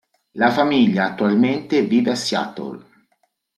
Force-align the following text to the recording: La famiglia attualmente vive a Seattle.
La 0.31 0.49
famiglia 0.49 1.11
attualmente 1.11 1.83
vive 1.83 2.09
a 2.09 2.15
Seattle. 2.15 2.83